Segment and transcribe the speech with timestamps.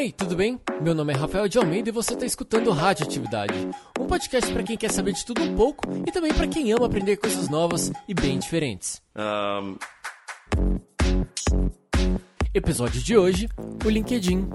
[0.00, 0.58] Ei, tudo bem?
[0.80, 3.52] Meu nome é Rafael de Almeida e você está escutando Rádio Atividade,
[4.00, 6.86] um podcast para quem quer saber de tudo um pouco e também para quem ama
[6.86, 9.02] aprender coisas novas e bem diferentes.
[9.14, 9.76] Um...
[12.54, 13.46] Episódio de hoje:
[13.84, 14.48] o LinkedIn.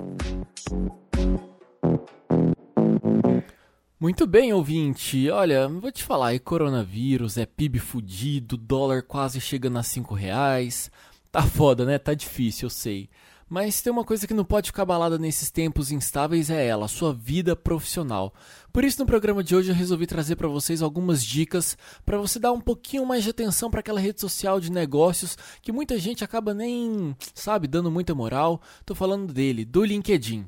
[3.99, 5.29] Muito bem, ouvinte.
[5.29, 10.89] Olha, vou te falar, é coronavírus, é PIB fudido, dólar quase chegando a 5 reais.
[11.31, 11.99] Tá foda, né?
[11.99, 13.09] Tá difícil, eu sei.
[13.47, 17.13] Mas tem uma coisa que não pode ficar balada nesses tempos instáveis é ela, sua
[17.13, 18.33] vida profissional.
[18.73, 22.39] Por isso no programa de hoje eu resolvi trazer para vocês algumas dicas para você
[22.39, 26.23] dar um pouquinho mais de atenção para aquela rede social de negócios que muita gente
[26.23, 28.59] acaba nem, sabe, dando muita moral.
[28.83, 30.43] Tô falando dele, do LinkedIn.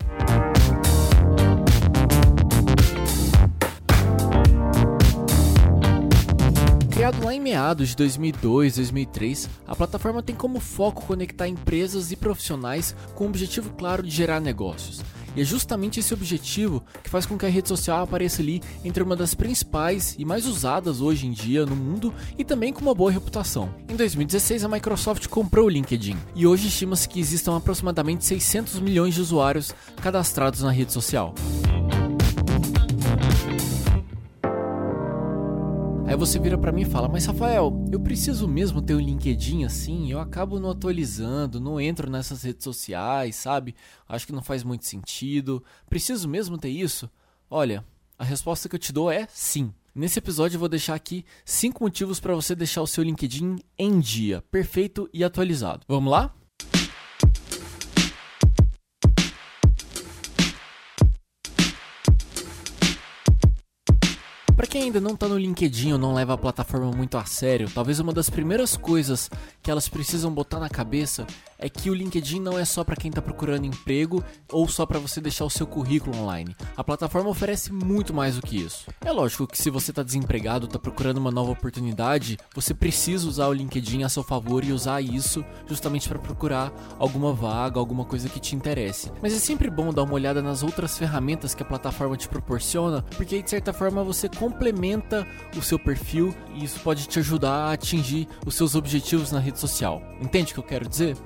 [7.08, 12.18] Criado lá em meados de 2002, 2003, a plataforma tem como foco conectar empresas e
[12.18, 15.02] profissionais com o objetivo claro de gerar negócios.
[15.34, 19.02] E é justamente esse objetivo que faz com que a rede social apareça ali entre
[19.02, 22.94] uma das principais e mais usadas hoje em dia no mundo e também com uma
[22.94, 23.70] boa reputação.
[23.88, 29.14] Em 2016, a Microsoft comprou o LinkedIn e hoje estima-se que existam aproximadamente 600 milhões
[29.14, 31.34] de usuários cadastrados na rede social.
[36.08, 39.66] Aí você vira para mim e fala: Mas Rafael, eu preciso mesmo ter um LinkedIn
[39.66, 40.10] assim?
[40.10, 43.76] Eu acabo não atualizando, não entro nessas redes sociais, sabe?
[44.08, 45.62] Acho que não faz muito sentido.
[45.90, 47.10] Preciso mesmo ter isso?
[47.49, 47.84] Olha,
[48.18, 49.74] a resposta que eu te dou é sim.
[49.94, 53.99] Nesse episódio eu vou deixar aqui 5 motivos para você deixar o seu LinkedIn em
[53.99, 55.84] dia, perfeito e atualizado.
[55.90, 56.34] Vamos lá?
[64.78, 68.00] Quem ainda não tá no LinkedIn ou não leva a plataforma muito a sério, talvez
[68.00, 69.28] uma das primeiras coisas
[69.64, 71.25] que elas precisam botar na cabeça
[71.58, 75.00] é que o LinkedIn não é só para quem está procurando emprego ou só para
[75.00, 76.56] você deixar o seu currículo online.
[76.75, 78.86] A plataforma oferece muito mais do que isso.
[79.04, 83.48] É lógico que se você está desempregado, está procurando uma nova oportunidade, você precisa usar
[83.48, 88.30] o LinkedIn a seu favor e usar isso justamente para procurar alguma vaga, alguma coisa
[88.30, 89.12] que te interesse.
[89.22, 93.02] Mas é sempre bom dar uma olhada nas outras ferramentas que a plataforma te proporciona,
[93.16, 97.70] porque aí de certa forma você complementa o seu perfil e isso pode te ajudar
[97.70, 100.02] a atingir os seus objetivos na rede social.
[100.22, 101.18] Entende o que eu quero dizer?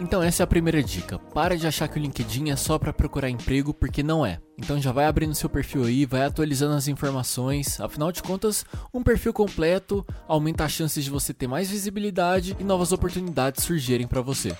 [0.00, 1.18] Então essa é a primeira dica.
[1.18, 4.40] Para de achar que o LinkedIn é só para procurar emprego, porque não é.
[4.58, 7.80] Então já vai abrindo seu perfil aí, vai atualizando as informações.
[7.80, 12.64] Afinal de contas, um perfil completo aumenta as chances de você ter mais visibilidade e
[12.64, 14.56] novas oportunidades surgirem para você.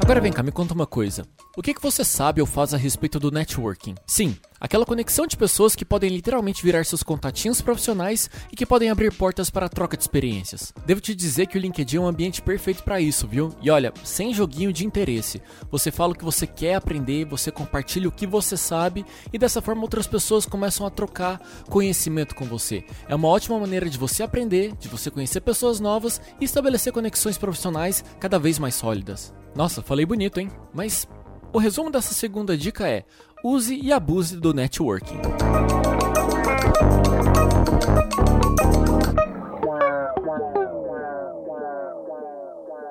[0.00, 1.26] Agora vem cá, me conta uma coisa.
[1.54, 3.94] O que, que você sabe ou faz a respeito do networking?
[4.06, 8.90] Sim, aquela conexão de pessoas que podem literalmente virar seus contatinhos profissionais e que podem
[8.90, 10.72] abrir portas para a troca de experiências.
[10.86, 13.54] Devo te dizer que o LinkedIn é um ambiente perfeito para isso, viu?
[13.62, 15.40] E olha, sem joguinho de interesse.
[15.70, 19.62] Você fala o que você quer aprender, você compartilha o que você sabe e dessa
[19.62, 22.84] forma outras pessoas começam a trocar conhecimento com você.
[23.08, 27.38] É uma ótima maneira de você aprender, de você conhecer pessoas novas e estabelecer conexões
[27.38, 29.32] profissionais cada vez mais sólidas.
[29.54, 30.50] Nossa, falei bonito, hein?
[30.72, 31.08] Mas
[31.52, 33.04] o resumo dessa segunda dica é:
[33.44, 35.20] use e abuse do networking.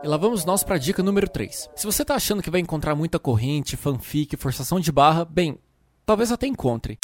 [0.03, 1.69] E lá vamos nós para a dica número 3.
[1.75, 5.57] Se você está achando que vai encontrar muita corrente, fanfic, forçação de barra, bem,
[6.05, 6.97] talvez até encontre.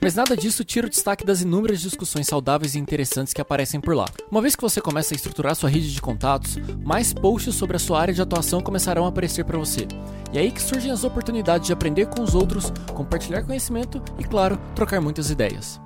[0.00, 3.94] Mas nada disso tira o destaque das inúmeras discussões saudáveis e interessantes que aparecem por
[3.94, 4.06] lá.
[4.30, 7.80] Uma vez que você começa a estruturar sua rede de contatos, mais posts sobre a
[7.80, 9.86] sua área de atuação começarão a aparecer para você.
[10.32, 14.24] E é aí que surgem as oportunidades de aprender com os outros, compartilhar conhecimento e,
[14.24, 15.85] claro, trocar muitas ideias.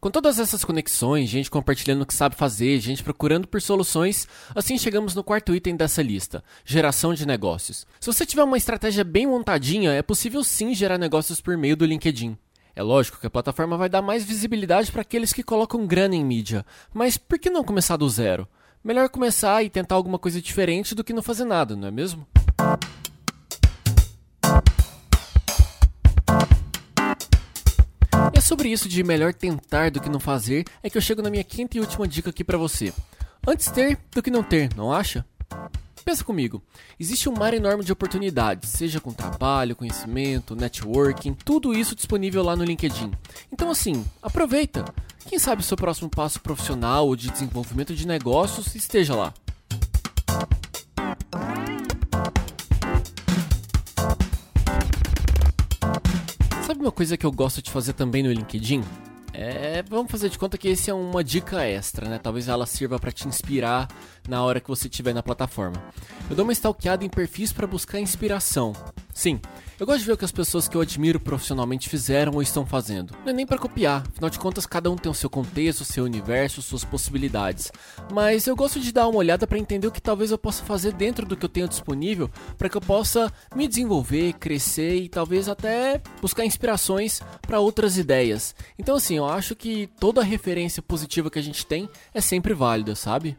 [0.00, 4.78] Com todas essas conexões, gente compartilhando o que sabe fazer, gente procurando por soluções, assim
[4.78, 7.86] chegamos no quarto item dessa lista: geração de negócios.
[8.00, 11.84] Se você tiver uma estratégia bem montadinha, é possível sim gerar negócios por meio do
[11.84, 12.34] LinkedIn.
[12.74, 16.24] É lógico que a plataforma vai dar mais visibilidade para aqueles que colocam grana em
[16.24, 16.64] mídia,
[16.94, 18.48] mas por que não começar do zero?
[18.82, 22.26] Melhor começar e tentar alguma coisa diferente do que não fazer nada, não é mesmo?
[28.50, 31.44] Sobre isso de melhor tentar do que não fazer é que eu chego na minha
[31.44, 32.92] quinta e última dica aqui para você.
[33.46, 35.24] Antes ter do que não ter, não acha?
[36.04, 36.60] Pensa comigo,
[36.98, 42.56] existe um mar enorme de oportunidades, seja com trabalho, conhecimento, networking, tudo isso disponível lá
[42.56, 43.12] no LinkedIn.
[43.52, 44.84] Então assim, aproveita.
[45.28, 49.32] Quem sabe o seu próximo passo profissional ou de desenvolvimento de negócios esteja lá.
[56.80, 58.82] Sabe uma coisa que eu gosto de fazer também no LinkedIn?
[59.34, 62.18] É, vamos fazer de conta que esse é uma dica extra, né?
[62.18, 63.86] Talvez ela sirva para te inspirar
[64.26, 65.76] na hora que você estiver na plataforma.
[66.30, 68.72] Eu dou uma stalkeada em perfis para buscar inspiração.
[69.20, 69.38] Sim,
[69.78, 72.64] eu gosto de ver o que as pessoas que eu admiro profissionalmente fizeram ou estão
[72.64, 73.14] fazendo.
[73.22, 75.84] Não é nem para copiar, afinal de contas cada um tem o seu contexto, o
[75.84, 77.70] seu universo, suas possibilidades.
[78.10, 80.94] Mas eu gosto de dar uma olhada para entender o que talvez eu possa fazer
[80.94, 85.50] dentro do que eu tenho disponível para que eu possa me desenvolver, crescer e talvez
[85.50, 88.54] até buscar inspirações para outras ideias.
[88.78, 92.94] Então assim, eu acho que toda referência positiva que a gente tem é sempre válida,
[92.94, 93.36] sabe?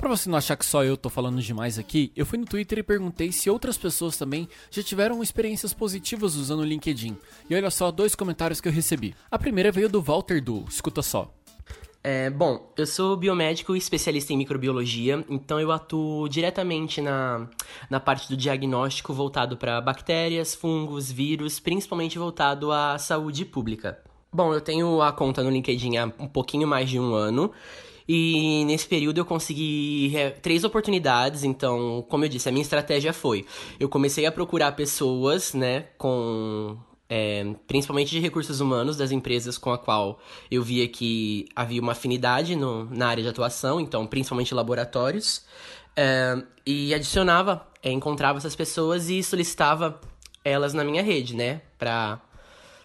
[0.00, 2.78] Para você não achar que só eu tô falando demais aqui, eu fui no Twitter
[2.78, 7.18] e perguntei se outras pessoas também já tiveram experiências positivas usando o LinkedIn.
[7.50, 9.14] E olha só dois comentários que eu recebi.
[9.30, 11.30] A primeira veio do Walter Du, escuta só.
[12.02, 17.46] É, bom, eu sou biomédico e especialista em microbiologia, então eu atuo diretamente na,
[17.90, 23.98] na parte do diagnóstico voltado para bactérias, fungos, vírus, principalmente voltado à saúde pública.
[24.32, 27.52] Bom, eu tenho a conta no LinkedIn há um pouquinho mais de um ano
[28.08, 30.12] e nesse período eu consegui
[30.42, 31.44] três oportunidades.
[31.44, 33.46] Então, como eu disse, a minha estratégia foi:
[33.78, 36.76] eu comecei a procurar pessoas, né, com.
[37.12, 41.90] É, principalmente de recursos humanos das empresas com a qual eu via que havia uma
[41.90, 45.44] afinidade no, na área de atuação, então principalmente laboratórios,
[45.96, 50.00] é, e adicionava, é, encontrava essas pessoas e solicitava
[50.44, 52.20] elas na minha rede, né, para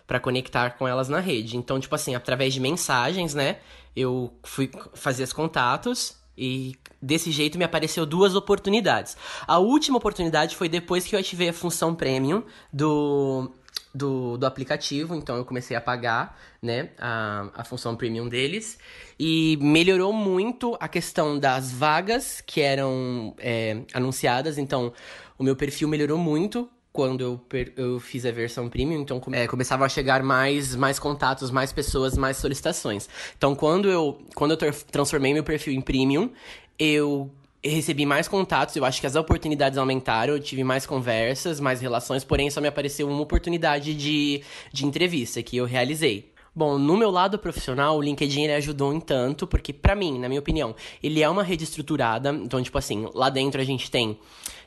[0.07, 1.57] para conectar com elas na rede.
[1.57, 3.57] Então, tipo assim, através de mensagens, né?
[3.95, 9.15] Eu fui fazer os contatos e desse jeito me apareceu duas oportunidades.
[9.47, 12.43] A última oportunidade foi depois que eu ativei a função premium
[12.73, 13.49] do,
[13.93, 18.77] do, do aplicativo, então eu comecei a pagar, né, a, a função premium deles.
[19.17, 24.91] E melhorou muito a questão das vagas que eram é, anunciadas, então
[25.37, 27.41] o meu perfil melhorou muito quando eu,
[27.75, 32.17] eu fiz a versão premium, então é, começava a chegar mais, mais contatos, mais pessoas,
[32.17, 33.09] mais solicitações.
[33.37, 36.31] Então, quando eu, quando eu transformei meu perfil em premium,
[36.79, 37.29] eu
[37.61, 42.23] recebi mais contatos, eu acho que as oportunidades aumentaram, eu tive mais conversas, mais relações,
[42.23, 46.31] porém só me apareceu uma oportunidade de, de entrevista que eu realizei.
[46.55, 50.29] Bom, no meu lado profissional, o LinkedIn ele ajudou em tanto, porque para mim, na
[50.29, 54.17] minha opinião, ele é uma rede estruturada, então tipo assim, lá dentro a gente tem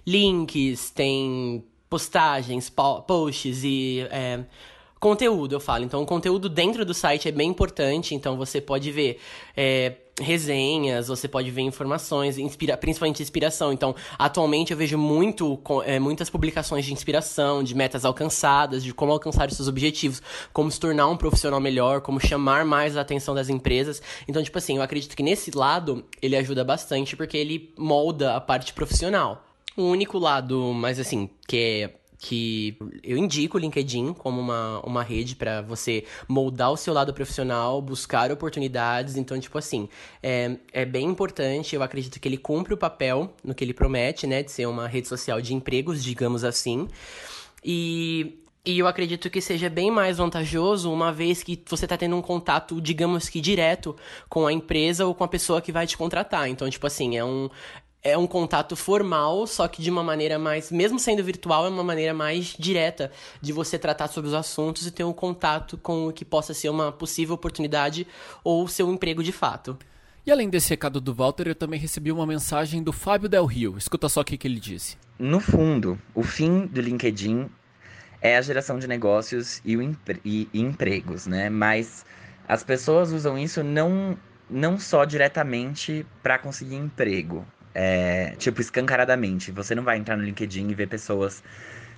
[0.07, 4.41] links, tem postagens, posts e é,
[4.99, 5.85] conteúdo, eu falo.
[5.85, 8.15] Então, o conteúdo dentro do site é bem importante.
[8.15, 9.21] Então, você pode ver
[9.57, 13.73] é, resenhas, você pode ver informações, inspira, principalmente inspiração.
[13.73, 19.13] Então, atualmente eu vejo muito, é, muitas publicações de inspiração, de metas alcançadas, de como
[19.13, 23.35] alcançar os seus objetivos, como se tornar um profissional melhor, como chamar mais a atenção
[23.35, 24.03] das empresas.
[24.27, 28.41] Então, tipo assim, eu acredito que nesse lado ele ajuda bastante porque ele molda a
[28.41, 29.48] parte profissional.
[29.79, 35.05] O único lado, mas assim, que é que eu indico o LinkedIn como uma, uma
[35.05, 39.17] rede para você moldar o seu lado profissional, buscar oportunidades.
[39.17, 39.89] Então, tipo assim,
[40.21, 41.77] é, é bem importante.
[41.77, 44.43] Eu acredito que ele cumpre o papel no que ele promete, né?
[44.43, 46.89] De ser uma rede social de empregos, digamos assim.
[47.65, 52.17] E e eu acredito que seja bem mais vantajoso uma vez que você está tendo
[52.17, 53.97] um contato, digamos que direto,
[54.29, 56.51] com a empresa ou com a pessoa que vai te contratar.
[56.51, 57.49] Então, tipo assim, é um,
[58.03, 61.83] é um contato formal, só que de uma maneira mais, mesmo sendo virtual, é uma
[61.83, 66.13] maneira mais direta de você tratar sobre os assuntos e ter um contato com o
[66.13, 68.07] que possa ser uma possível oportunidade
[68.45, 69.77] ou seu emprego de fato.
[70.25, 73.79] E além desse recado do Walter, eu também recebi uma mensagem do Fábio Del Rio.
[73.79, 74.97] Escuta só o que, que ele disse.
[75.19, 77.49] No fundo, o fim do LinkedIn
[78.21, 81.49] é a geração de negócios e, empre e, e empregos, né?
[81.49, 82.05] Mas
[82.47, 84.19] as pessoas usam isso não,
[84.51, 89.51] não só diretamente para conseguir emprego, é, tipo, escancaradamente.
[89.53, 91.43] Você não vai entrar no LinkedIn e ver pessoas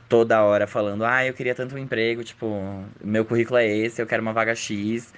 [0.08, 4.06] toda hora falando, ah, eu queria tanto um emprego, tipo, meu currículo é esse, eu
[4.06, 5.12] quero uma vaga X,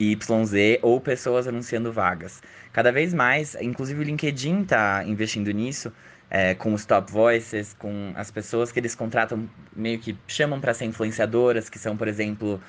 [0.00, 2.40] YZ, ou pessoas anunciando vagas.
[2.72, 5.92] Cada vez mais, inclusive o LinkedIn tá investindo nisso,
[6.30, 10.72] é, com os top voices, com as pessoas que eles contratam, meio que chamam para
[10.74, 12.60] ser influenciadoras, que são, por exemplo,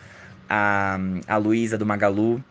[0.50, 2.44] a, a Luísa do Magalu,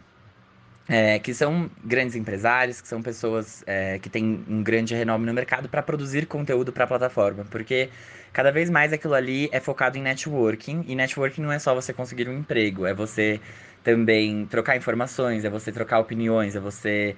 [0.89, 5.35] é, que são grandes empresários, que são pessoas é, que têm um grande renome no
[5.35, 7.91] mercado para produzir conteúdo para a plataforma, porque
[8.33, 11.93] cada vez mais aquilo ali é focado em networking, e networking não é só você
[11.93, 13.41] conseguir um emprego, é você
[13.83, 17.17] também trocar informações, é você trocar opiniões, é você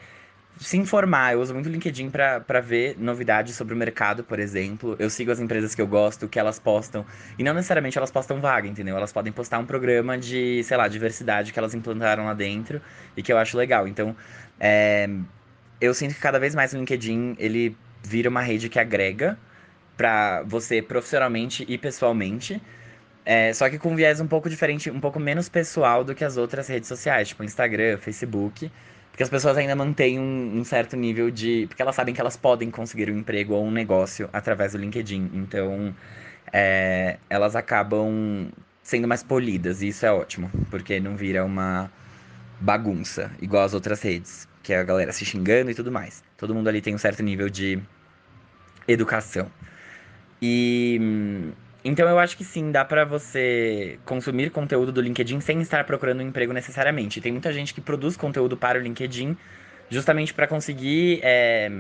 [0.59, 1.35] se informar.
[1.35, 4.97] Eu uso muito o LinkedIn para ver novidades sobre o mercado, por exemplo.
[4.99, 7.05] Eu sigo as empresas que eu gosto, que elas postam.
[7.39, 8.97] E não necessariamente elas postam vaga, entendeu?
[8.97, 12.81] Elas podem postar um programa de, sei lá, diversidade que elas implantaram lá dentro
[13.17, 13.87] e que eu acho legal.
[13.87, 14.17] Então,
[14.59, 15.09] é,
[15.81, 19.39] eu sinto que cada vez mais o LinkedIn ele vira uma rede que agrega
[19.97, 22.61] para você profissionalmente e pessoalmente.
[23.25, 26.37] É, só que com viés um pouco diferente, um pouco menos pessoal do que as
[26.37, 28.71] outras redes sociais, tipo Instagram, Facebook.
[29.19, 31.67] Porque as pessoas ainda mantêm um, um, certo nível de.
[31.67, 35.33] Porque elas sabem que elas podem conseguir um emprego ou um negócio através do LinkedIn.
[35.35, 35.93] Então,
[36.53, 38.49] é, elas acabam
[38.81, 39.83] sendo mais polidas.
[39.83, 41.91] E isso é ótimo, porque não vira uma
[42.61, 44.47] bagunça, igual as outras redes.
[44.63, 46.23] Que é a galera se xingando e tudo mais.
[46.37, 47.83] Todo mundo ali tem um certo nível de
[48.87, 49.51] educação.
[50.41, 51.51] E
[51.89, 56.21] então eu acho que sim, dá para você consumir conteúdo do LinkedIn sem estar procurando
[56.21, 57.21] um emprego necessariamente.
[57.21, 59.37] Tem muita gente que produz conteúdo para o LinkedIn
[59.91, 61.71] justamente para conseguir é,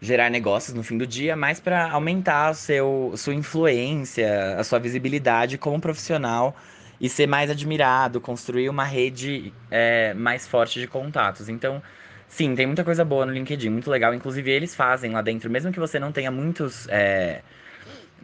[0.00, 4.78] gerar negócios no fim do dia, mas para aumentar o seu, sua influência, a sua
[4.78, 6.56] visibilidade como profissional
[7.00, 11.48] e ser mais admirado, construir uma rede é, mais forte de contatos.
[11.48, 11.82] Então,
[12.28, 14.14] sim, tem muita coisa boa no LinkedIn, muito legal.
[14.14, 16.86] Inclusive, eles fazem lá dentro, mesmo que você não tenha muitos.
[16.88, 17.42] É,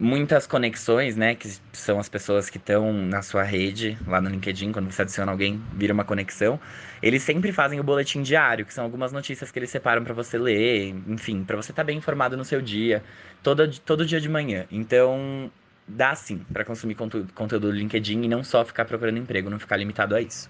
[0.01, 1.35] muitas conexões, né?
[1.35, 5.31] Que são as pessoas que estão na sua rede, lá no LinkedIn, quando você adiciona
[5.31, 6.59] alguém, vira uma conexão.
[7.03, 10.39] Eles sempre fazem o boletim diário, que são algumas notícias que eles separam para você
[10.39, 13.05] ler, enfim, para você estar tá bem informado no seu dia,
[13.43, 14.65] todo, todo dia de manhã.
[14.73, 15.53] Então,
[15.87, 19.59] dá sim para consumir conteúdo, conteúdo do LinkedIn e não só ficar procurando emprego, não
[19.59, 20.49] ficar limitado a isso.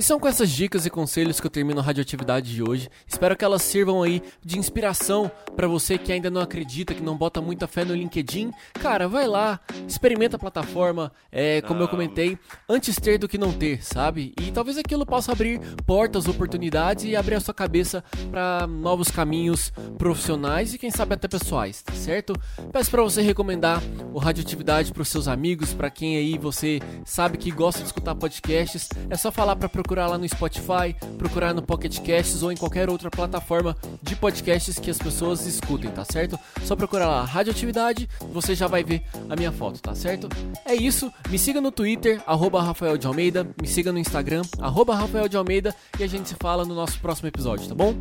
[0.00, 2.88] E são com essas dicas e conselhos que eu termino a radioatividade de hoje.
[3.06, 7.14] Espero que elas sirvam aí de inspiração para você que ainda não acredita, que não
[7.14, 8.50] bota muita fé no LinkedIn.
[8.80, 13.52] Cara, vai lá, experimenta a plataforma, é, como eu comentei, antes ter do que não
[13.52, 14.32] ter, sabe?
[14.40, 19.70] E talvez aquilo possa abrir portas, oportunidades e abrir a sua cabeça para novos caminhos
[19.98, 22.32] profissionais e quem sabe até pessoais, tá certo?
[22.72, 23.82] Peço para você recomendar
[24.14, 28.88] o Radioatividade para seus amigos, para quem aí você sabe que gosta de escutar podcasts,
[29.10, 32.88] é só falar para procurar lá no Spotify, procurar no Pocket Casts ou em qualquer
[32.88, 36.38] outra plataforma de podcasts que as pessoas escutem, tá certo?
[36.62, 40.28] Só procurar lá Radioatividade, você já vai ver a minha foto, tá certo?
[40.64, 44.94] É isso, me siga no Twitter, arroba Rafael de Almeida, me siga no Instagram, arroba
[44.94, 47.96] Rafael de Almeida, e a gente se fala no nosso próximo episódio, tá bom?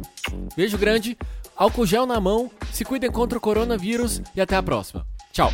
[0.56, 1.18] Beijo grande,
[1.58, 5.08] álcool gel na mão, se cuidem contra o coronavírus e até a próxima.
[5.34, 5.52] Tchau!